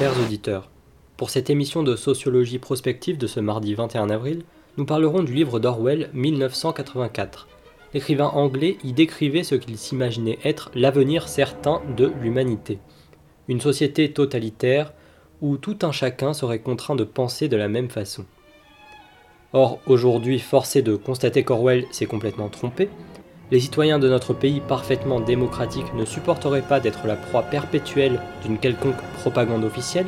[0.00, 0.70] chers auditeurs.
[1.18, 4.44] Pour cette émission de sociologie prospective de ce mardi 21 avril,
[4.78, 7.48] nous parlerons du livre d'Orwell 1984.
[7.92, 12.78] L'écrivain anglais y décrivait ce qu'il s'imaginait être l'avenir certain de l'humanité.
[13.46, 14.94] Une société totalitaire
[15.42, 18.24] où tout un chacun serait contraint de penser de la même façon.
[19.52, 22.88] Or, aujourd'hui, forcé de constater qu'Orwell s'est complètement trompé,
[23.50, 28.58] les citoyens de notre pays parfaitement démocratique ne supporteraient pas d'être la proie perpétuelle d'une
[28.58, 30.06] quelconque propagande officielle,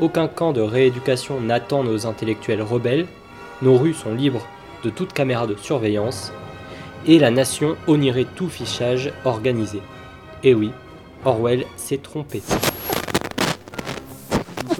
[0.00, 3.06] aucun camp de rééducation n'attend nos intellectuels rebelles,
[3.60, 4.46] nos rues sont libres
[4.82, 6.32] de toute caméra de surveillance,
[7.06, 9.80] et la nation honierait tout fichage organisé.
[10.42, 10.70] Et oui,
[11.24, 12.42] Orwell s'est trompé.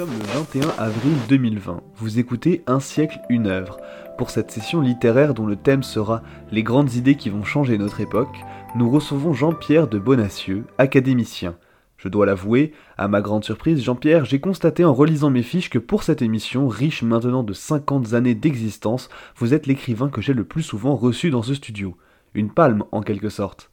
[0.03, 1.81] Le 21 avril 2020.
[1.95, 3.77] Vous écoutez Un siècle, une œuvre.
[4.19, 8.01] Pour cette session littéraire dont le thème sera Les grandes idées qui vont changer notre
[8.01, 8.37] époque,
[8.75, 11.55] nous recevons Jean-Pierre de Bonacieux, académicien.
[11.99, 15.79] Je dois l'avouer, à ma grande surprise, Jean-Pierre, j'ai constaté en relisant mes fiches que
[15.79, 20.43] pour cette émission, riche maintenant de 50 années d'existence, vous êtes l'écrivain que j'ai le
[20.43, 21.97] plus souvent reçu dans ce studio.
[22.35, 23.71] Une palme, en quelque sorte.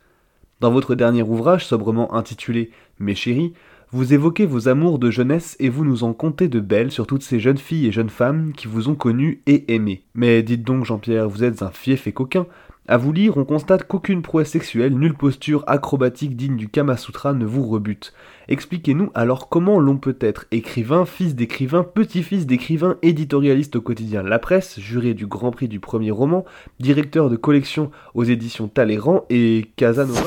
[0.60, 3.54] Dans votre dernier ouvrage, sobrement intitulé Mes chéris,
[3.92, 7.24] vous évoquez vos amours de jeunesse et vous nous en contez de belles sur toutes
[7.24, 10.04] ces jeunes filles et jeunes femmes qui vous ont connu et aimé.
[10.14, 12.46] Mais dites donc, Jean-Pierre, vous êtes un fief et coquin.
[12.88, 17.34] À vous lire, on constate qu'aucune prouesse sexuelle, nulle posture acrobatique digne du Kama Sutra
[17.34, 18.14] ne vous rebute.
[18.48, 24.40] Expliquez-nous alors comment l'on peut être écrivain, fils d'écrivain, petit-fils d'écrivain, éditorialiste au quotidien La
[24.40, 26.46] Presse, juré du Grand Prix du premier roman,
[26.80, 30.26] directeur de collection aux éditions Talleyrand et Casanova.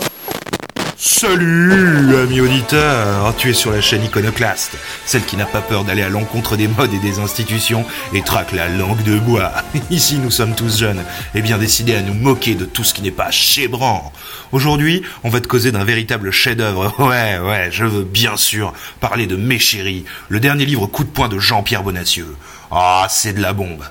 [1.05, 6.03] Salut, ami auditeur Tu es sur la chaîne Iconoclaste, celle qui n'a pas peur d'aller
[6.03, 9.51] à l'encontre des modes et des institutions et traque la langue de bois.
[9.91, 11.03] Ici, nous sommes tous jeunes
[11.35, 14.13] et bien décidés à nous moquer de tout ce qui n'est pas chébrant.
[14.53, 16.95] Aujourd'hui, on va te causer d'un véritable chef-d'œuvre.
[17.01, 21.11] Ouais, ouais, je veux bien sûr parler de Mes chéris, le dernier livre coup de
[21.11, 22.37] poing de Jean-Pierre Bonacieux.
[22.71, 23.83] Ah, c'est de la bombe.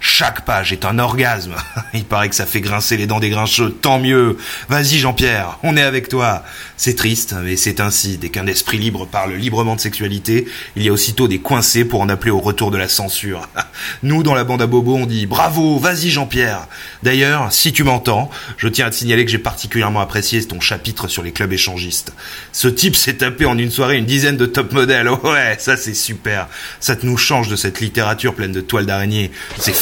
[0.00, 1.54] Chaque page est un orgasme.
[1.92, 3.70] Il paraît que ça fait grincer les dents des grincheux.
[3.70, 4.38] Tant mieux.
[4.70, 6.42] Vas-y, Jean-Pierre, on est avec toi.
[6.76, 8.18] C'est triste, mais c'est ainsi.
[8.18, 12.00] Dès qu'un esprit libre parle librement de sexualité, il y a aussitôt des coincés pour
[12.00, 13.48] en appeler au retour de la censure.
[14.02, 16.66] Nous, dans la bande à Bobo, on dit bravo, vas-y, Jean-Pierre.
[17.02, 21.08] D'ailleurs, si tu m'entends, je tiens à te signaler que j'ai particulièrement apprécié ton chapitre
[21.08, 22.12] sur les clubs échangistes.
[22.52, 25.08] Ce type s'est tapé en une soirée une dizaine de top modèles.
[25.22, 26.48] Ouais, ça c'est super.
[26.80, 29.30] Ça te nous change de cette littérature pleine de toiles d'araignée.
[29.58, 29.74] C'est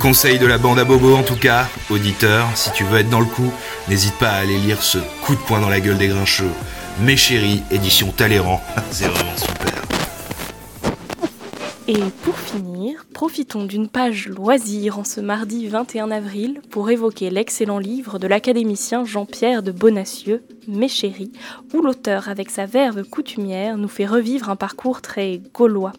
[0.00, 3.18] Conseil de la bande à Bobo en tout cas, auditeur, si tu veux être dans
[3.18, 3.52] le coup,
[3.88, 6.52] n'hésite pas à aller lire ce coup de poing dans la gueule des grincheux.
[7.00, 9.82] Mes chéris, édition Talleyrand, c'est vraiment super.
[11.88, 17.78] Et pour finir, profitons d'une page loisir en ce mardi 21 avril pour évoquer l'excellent
[17.78, 21.32] livre de l'académicien Jean-Pierre de Bonacieux, Mes chéris,
[21.74, 25.92] où l'auteur, avec sa verve coutumière, nous fait revivre un parcours très gaulois.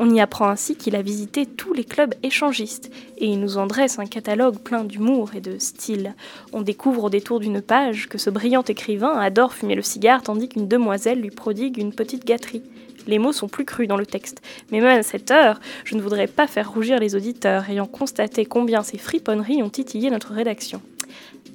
[0.00, 3.66] On y apprend ainsi qu'il a visité tous les clubs échangistes et il nous en
[3.66, 6.14] dresse un catalogue plein d'humour et de style.
[6.52, 10.48] On découvre au détour d'une page que ce brillant écrivain adore fumer le cigare tandis
[10.48, 12.62] qu'une demoiselle lui prodigue une petite gâterie.
[13.08, 16.02] Les mots sont plus crus dans le texte, mais même à cette heure, je ne
[16.02, 20.80] voudrais pas faire rougir les auditeurs ayant constaté combien ces friponneries ont titillé notre rédaction.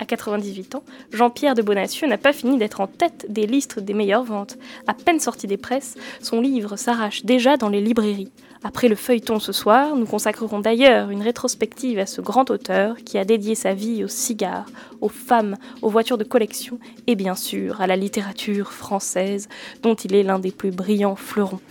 [0.03, 0.83] À 98 ans,
[1.13, 4.57] Jean-Pierre de Bonacieux n'a pas fini d'être en tête des listes des meilleures ventes.
[4.85, 8.29] À peine sorti des presses, son livre s'arrache déjà dans les librairies.
[8.65, 13.17] Après le feuilleton ce soir, nous consacrerons d'ailleurs une rétrospective à ce grand auteur qui
[13.17, 14.65] a dédié sa vie aux cigares,
[14.99, 19.47] aux femmes, aux voitures de collection et bien sûr à la littérature française
[19.83, 21.61] dont il est l'un des plus brillants fleurons.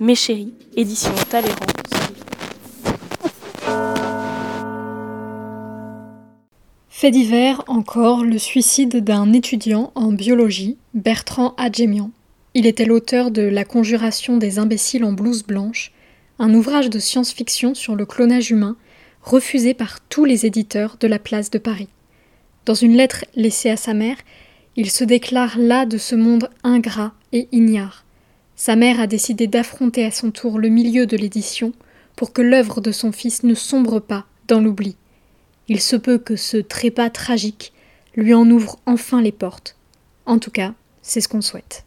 [0.00, 1.66] Mes chéris, édition Talleyrand,
[7.04, 12.10] Fait divers encore le suicide d'un étudiant en biologie, Bertrand Adjemian.
[12.54, 15.92] Il était l'auteur de La conjuration des imbéciles en blouse blanche,
[16.38, 18.78] un ouvrage de science-fiction sur le clonage humain,
[19.20, 21.90] refusé par tous les éditeurs de la place de Paris.
[22.64, 24.16] Dans une lettre laissée à sa mère,
[24.74, 28.06] il se déclare là de ce monde ingrat et ignare.
[28.56, 31.74] Sa mère a décidé d'affronter à son tour le milieu de l'édition
[32.16, 34.96] pour que l'œuvre de son fils ne sombre pas dans l'oubli.
[35.66, 37.72] Il se peut que ce trépas tragique
[38.16, 39.76] lui en ouvre enfin les portes.
[40.26, 41.86] En tout cas, c'est ce qu'on souhaite.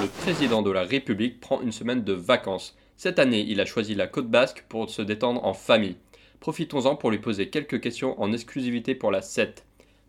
[0.00, 2.76] Le président de la République prend une semaine de vacances.
[2.96, 5.96] Cette année, il a choisi la côte basque pour se détendre en famille.
[6.38, 9.64] Profitons-en pour lui poser quelques questions en exclusivité pour la 7.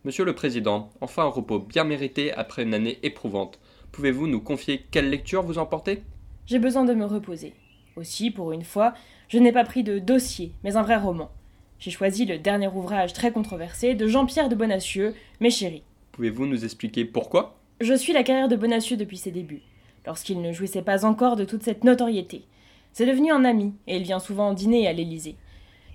[0.06, 3.60] Monsieur le Président, enfin un repos bien mérité après une année éprouvante.
[3.92, 6.04] Pouvez-vous nous confier quelle lecture vous emportez
[6.46, 7.54] J'ai besoin de me reposer.
[7.98, 8.94] Aussi, pour une fois,
[9.28, 11.32] je n'ai pas pris de dossier, mais un vrai roman.
[11.80, 15.82] J'ai choisi le dernier ouvrage très controversé de Jean-Pierre de Bonacieux, Mes chéris.
[16.12, 17.58] Pouvez-vous nous expliquer pourquoi?
[17.82, 19.64] Je suis la carrière de Bonacieux depuis ses débuts,
[20.06, 22.44] lorsqu'il ne jouissait pas encore de toute cette notoriété.
[22.94, 25.36] C'est devenu un ami, et il vient souvent dîner à l'Élysée.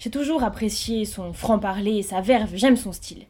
[0.00, 3.26] J'ai toujours apprécié son franc-parler et sa verve, j'aime son style.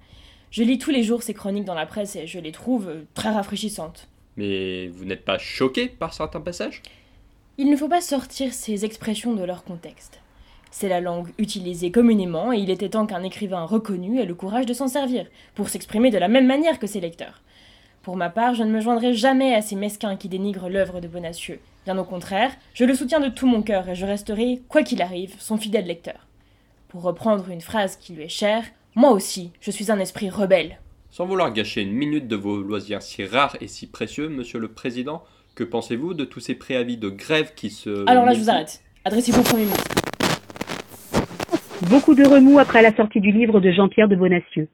[0.51, 3.03] Je lis tous les jours ses chroniques dans la presse et je les trouve euh,
[3.13, 4.09] très rafraîchissantes.
[4.39, 6.83] Mais vous n'êtes pas choqué par certains passages?
[7.63, 10.21] Il ne faut pas sortir ces expressions de leur contexte.
[10.73, 14.67] C'est la langue utilisée communément et il était temps qu'un écrivain reconnu ait le courage
[14.67, 17.41] de s'en servir, pour s'exprimer de la même manière que ses lecteurs.
[18.03, 21.07] Pour ma part, je ne me joindrai jamais à ces mesquins qui dénigrent l'œuvre de
[21.07, 21.61] Bonacieux.
[21.85, 25.01] Bien au contraire, je le soutiens de tout mon cœur et je resterai, quoi qu'il
[25.01, 26.27] arrive, son fidèle lecteur.
[26.89, 28.65] Pour reprendre une phrase qui lui est chère,
[28.97, 30.81] moi aussi, je suis un esprit rebelle.
[31.13, 34.67] Sans vouloir gâcher une minute de vos loisirs si rares et si précieux, monsieur le
[34.67, 35.23] président,
[35.55, 38.09] que pensez-vous de tous ces préavis de grève qui se.
[38.09, 38.81] Alors là, je vous arrête.
[39.05, 39.95] Adressez-vous au Premier ministre.
[41.91, 44.69] Beaucoup de remous après la sortie du livre de Jean-Pierre de Bonacieux.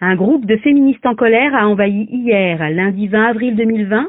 [0.00, 4.08] Un groupe de féministes en colère a envahi hier, lundi 20 avril 2020,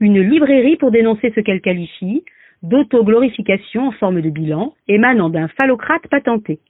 [0.00, 2.24] une librairie pour dénoncer ce qu'elle qualifie
[2.62, 6.60] d'autoglorification en forme de bilan émanant d'un phallocrate patenté.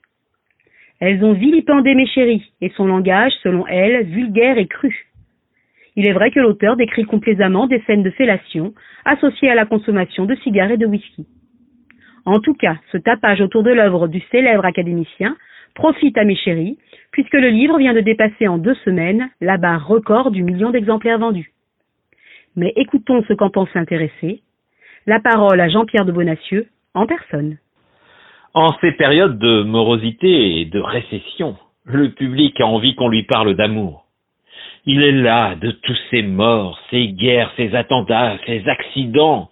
[1.01, 5.10] Elles ont vilipendé Méchéri et son langage, selon elles, vulgaire et cru.
[6.01, 8.73] Il est vrai que l'auteur décrit complaisamment des scènes de fellation
[9.05, 11.27] associées à la consommation de cigares et de whisky.
[12.25, 15.37] En tout cas, ce tapage autour de l'œuvre du célèbre académicien
[15.75, 16.79] profite à Méchéri,
[17.13, 21.19] puisque le livre vient de dépasser en deux semaines la barre record du million d'exemplaires
[21.19, 21.53] vendus.
[22.57, 24.41] Mais écoutons ce qu'en pense l'intéressé.
[25.07, 27.59] La parole à Jean-Pierre de Bonacieux, en personne.
[28.55, 33.55] En ces périodes de morosité et de récession, le public a envie qu'on lui parle
[33.55, 34.00] d'amour.
[34.87, 39.51] Il est là de tous ces morts, ces guerres, ces attentats, ces accidents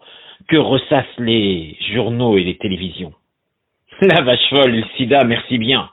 [0.49, 3.13] que ressassent les journaux et les télévisions.
[4.01, 5.91] La vache folle, le sida, merci bien.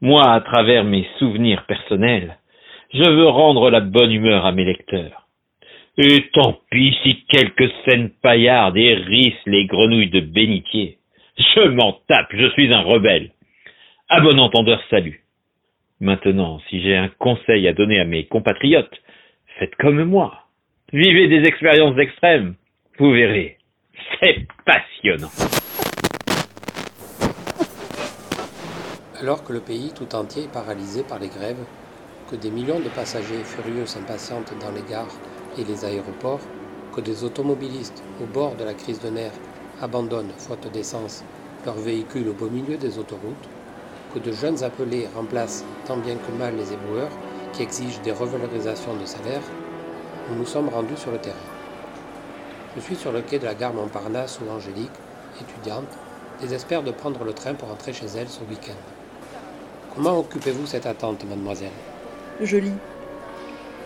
[0.00, 2.38] Moi, à travers mes souvenirs personnels,
[2.94, 5.26] je veux rendre la bonne humeur à mes lecteurs.
[5.98, 10.98] Et tant pis si quelques scènes paillardes hérissent les grenouilles de bénitier.
[11.36, 13.30] Je m'en tape, je suis un rebelle.
[14.08, 15.20] À bon entendeur, salut.
[16.00, 19.02] Maintenant, si j'ai un conseil à donner à mes compatriotes,
[19.58, 20.44] faites comme moi.
[20.92, 22.54] Vivez des expériences extrêmes.
[22.98, 23.58] Vous verrez,
[24.20, 25.30] c'est passionnant.
[29.20, 31.66] Alors que le pays tout entier est paralysé par les grèves,
[32.30, 35.18] que des millions de passagers furieux s'impatientent dans les gares
[35.58, 36.46] et les aéroports,
[36.94, 39.40] que des automobilistes au bord de la crise de nerfs
[39.82, 41.24] abandonnent, faute d'essence,
[41.66, 43.48] leurs véhicules au beau milieu des autoroutes,
[44.12, 47.10] que de jeunes appelés remplacent tant bien que mal les éboueurs
[47.52, 49.42] qui exigent des revalorisations de salaire,
[50.28, 51.36] nous nous sommes rendus sur le terrain.
[52.76, 54.90] Je suis sur le quai de la gare Montparnasse où Angélique,
[55.40, 55.88] étudiante,
[56.40, 58.78] désespère de prendre le train pour rentrer chez elle ce week-end.
[59.94, 61.72] Comment occupez-vous cette attente, mademoiselle?
[62.40, 62.78] Je lis.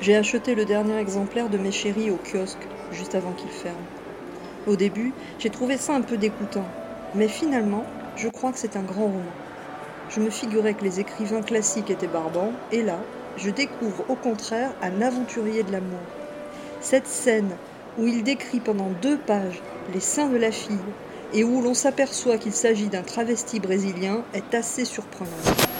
[0.00, 3.76] J'ai acheté le dernier exemplaire de mes chéris au kiosque, juste avant qu'il ferme.
[4.66, 6.66] Au début, j'ai trouvé ça un peu dégoûtant,
[7.14, 7.84] mais finalement,
[8.16, 9.22] je crois que c'est un grand roman.
[10.14, 12.98] Je me figurais que les écrivains classiques étaient barbants, et là,
[13.38, 16.00] je découvre au contraire un aventurier de l'amour.
[16.82, 17.50] Cette scène
[17.98, 19.62] où il décrit pendant deux pages
[19.94, 20.76] les seins de la fille
[21.32, 25.71] et où l'on s'aperçoit qu'il s'agit d'un travesti brésilien est assez surprenante.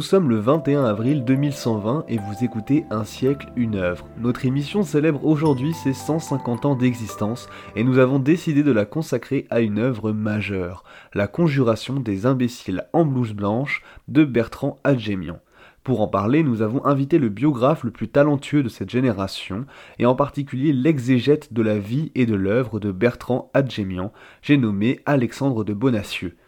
[0.00, 4.08] Nous sommes le 21 avril 2120 et vous écoutez Un siècle, une œuvre.
[4.16, 9.46] Notre émission célèbre aujourd'hui ses 150 ans d'existence et nous avons décidé de la consacrer
[9.50, 15.38] à une œuvre majeure, La Conjuration des imbéciles en blouse blanche de Bertrand Adjemian.
[15.84, 19.66] Pour en parler, nous avons invité le biographe le plus talentueux de cette génération,
[19.98, 25.00] et en particulier l'exégète de la vie et de l'œuvre de Bertrand Adjemian, j'ai nommé
[25.04, 26.38] Alexandre de Bonacieux.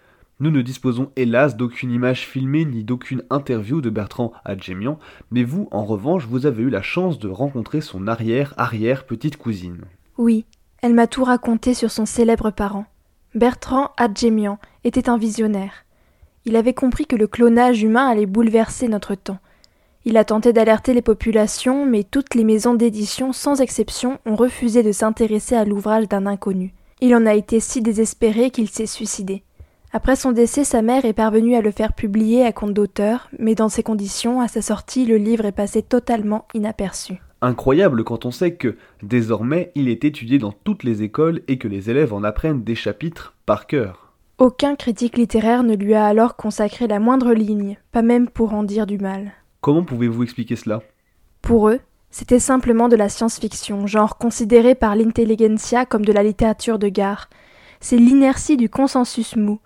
[0.43, 4.99] Nous ne disposons hélas d'aucune image filmée ni d'aucune interview de Bertrand Adjemian,
[5.31, 9.83] mais vous, en revanche, vous avez eu la chance de rencontrer son arrière-arrière petite cousine.
[10.19, 10.45] Oui,
[10.83, 12.87] elle m'a tout raconté sur son célèbre parent.
[13.37, 15.85] Bertrand Adjemian était un visionnaire.
[16.45, 19.39] Il avait compris que le clonage humain allait bouleverser notre temps.
[20.05, 24.83] Il a tenté d'alerter les populations, mais toutes les maisons d'édition, sans exception, ont refusé
[24.83, 26.75] de s'intéresser à l'ouvrage d'un inconnu.
[27.01, 29.45] Il en a été si désespéré qu'il s'est suicidé.
[29.95, 33.55] Après son décès, sa mère est parvenue à le faire publier à compte d'auteur, mais
[33.55, 37.21] dans ces conditions, à sa sortie, le livre est passé totalement inaperçu.
[37.43, 41.69] Incroyable quand on sait que, désormais, il est étudié dans toutes les écoles et que
[41.69, 44.15] les élèves en apprennent des chapitres par cœur.
[44.39, 48.63] Aucun critique littéraire ne lui a alors consacré la moindre ligne, pas même pour en
[48.63, 49.33] dire du mal.
[49.61, 50.81] Comment pouvez-vous expliquer cela?
[51.43, 51.81] Pour eux,
[52.11, 57.29] c'était simplement de la science-fiction, genre considéré par l'intelligentsia comme de la littérature de gare.
[57.81, 59.61] C'est l'inertie du consensus mou,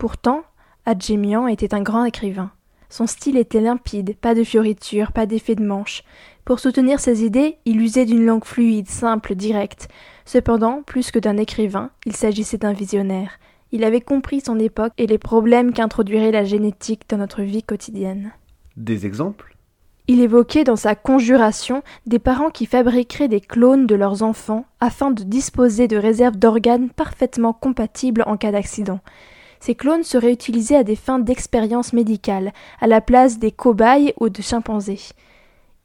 [0.00, 0.44] Pourtant,
[0.86, 2.52] Adjemian était un grand écrivain.
[2.88, 6.04] Son style était limpide, pas de fioritures, pas d'effet de manche.
[6.46, 9.88] Pour soutenir ses idées, il usait d'une langue fluide, simple, directe.
[10.24, 13.32] Cependant, plus que d'un écrivain, il s'agissait d'un visionnaire.
[13.72, 18.32] Il avait compris son époque et les problèmes qu'introduirait la génétique dans notre vie quotidienne.
[18.78, 19.54] Des exemples?
[20.08, 25.10] Il évoquait dans sa conjuration des parents qui fabriqueraient des clones de leurs enfants afin
[25.10, 29.00] de disposer de réserves d'organes parfaitement compatibles en cas d'accident.
[29.60, 34.30] Ces clones seraient utilisés à des fins d'expérience médicale, à la place des cobayes ou
[34.30, 35.00] de chimpanzés.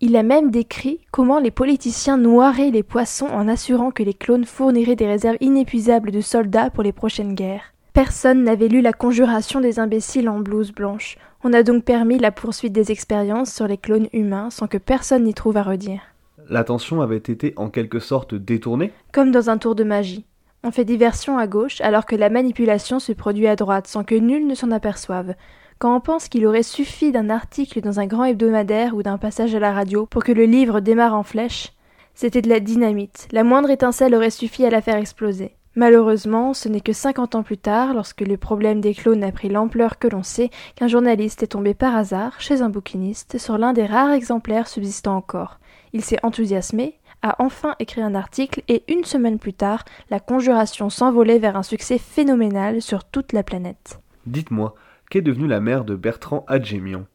[0.01, 4.46] Il a même décrit comment les politiciens noieraient les poissons en assurant que les clones
[4.46, 7.74] fourniraient des réserves inépuisables de soldats pour les prochaines guerres.
[7.94, 11.17] Personne n'avait lu la conjuration des imbéciles en blouse blanche.
[11.44, 15.24] On a donc permis la poursuite des expériences sur les clones humains sans que personne
[15.24, 16.01] n'y trouve à redire.
[16.50, 18.91] L'attention avait été en quelque sorte détournée?
[19.13, 20.25] Comme dans un tour de magie.
[20.67, 24.15] On fait diversion à gauche alors que la manipulation se produit à droite sans que
[24.15, 25.36] nul ne s'en aperçoive.
[25.77, 29.53] Quand on pense qu'il aurait suffi d'un article dans un grand hebdomadaire ou d'un passage
[29.53, 31.72] à la radio pour que le livre démarre en flèche,
[32.15, 33.27] c'était de la dynamite.
[33.31, 35.55] La moindre étincelle aurait suffi à la faire exploser.
[35.75, 39.50] Malheureusement, ce n'est que cinquante ans plus tard, lorsque le problème des clones a pris
[39.50, 43.74] l'ampleur que l'on sait, qu'un journaliste est tombé par hasard, chez un bouquiniste, sur l'un
[43.74, 45.60] des rares exemplaires subsistant encore.
[45.93, 50.91] Il s'est enthousiasmé, a enfin écrit un article et une semaine plus tard, la conjuration
[50.91, 54.00] s'envolait vers un succès phénoménal sur toute la planète.
[54.27, 54.75] Dites-moi,
[55.10, 57.05] qu'est devenue la mère de Bertrand Adjemian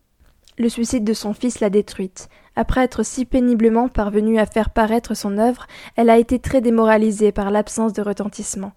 [0.58, 2.28] Le suicide de son fils l'a détruite.
[2.56, 7.30] Après être si péniblement parvenue à faire paraître son œuvre, elle a été très démoralisée
[7.30, 8.72] par l'absence de retentissement.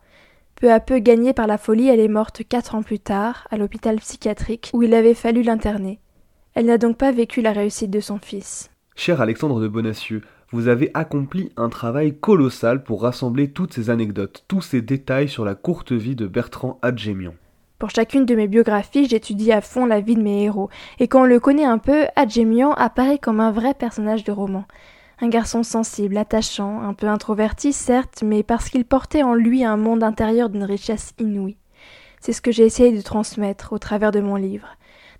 [0.55, 3.57] Peu à peu gagnée par la folie, elle est morte quatre ans plus tard, à
[3.57, 5.99] l'hôpital psychiatrique, où il avait fallu l'interner.
[6.53, 8.69] Elle n'a donc pas vécu la réussite de son fils.
[8.95, 10.21] Cher Alexandre de Bonacieux,
[10.53, 15.45] vous avez accompli un travail colossal pour rassembler toutes ces anecdotes, tous ces détails sur
[15.45, 17.33] la courte vie de Bertrand Adjemian.
[17.79, 20.69] Pour chacune de mes biographies, j'étudie à fond la vie de mes héros,
[20.99, 24.65] et quand on le connaît un peu, Adjemian apparaît comme un vrai personnage de roman.
[25.19, 29.75] Un garçon sensible, attachant, un peu introverti certes, mais parce qu'il portait en lui un
[29.75, 31.57] monde intérieur d'une richesse inouïe.
[32.21, 34.67] C'est ce que j'ai essayé de transmettre au travers de mon livre.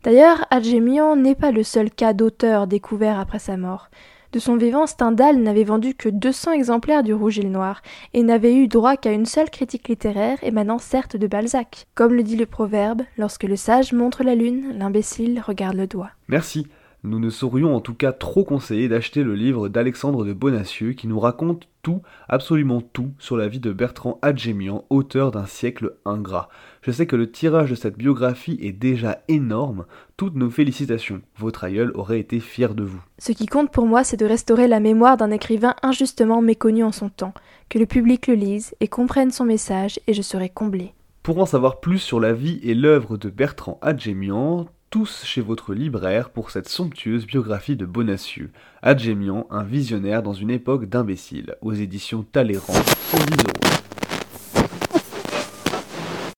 [0.04, 3.90] D'ailleurs, Adjemian n'est pas le seul cas d'auteur découvert après sa mort.
[4.34, 7.84] De son vivant, Stendhal n'avait vendu que 200 exemplaires du Rouge et le Noir,
[8.16, 11.86] et n'avait eu droit qu'à une seule critique littéraire émanant certes de Balzac.
[11.94, 16.10] Comme le dit le proverbe, lorsque le sage montre la lune, l'imbécile regarde le doigt.
[16.30, 16.66] Merci.
[17.04, 21.08] Nous ne saurions en tout cas trop conseiller d'acheter le livre d'Alexandre de Bonacieux qui
[21.08, 26.48] nous raconte tout, absolument tout, sur la vie de Bertrand Adjemian, auteur d'un siècle ingrat.
[26.82, 29.86] Je sais que le tirage de cette biographie est déjà énorme.
[30.16, 31.22] Toutes nos félicitations.
[31.38, 33.02] Votre aïeul aurait été fier de vous.
[33.18, 36.92] Ce qui compte pour moi, c'est de restaurer la mémoire d'un écrivain injustement méconnu en
[36.92, 37.34] son temps,
[37.68, 40.94] que le public le lise et comprenne son message, et je serai comblé.
[41.24, 45.74] Pour en savoir plus sur la vie et l'œuvre de Bertrand Adjemian, tous chez votre
[45.74, 48.52] libraire pour cette somptueuse biographie de Bonacieux,
[48.84, 53.83] Adjemian, un visionnaire dans une époque d'imbéciles, aux éditions Talleyrand, 110 euros.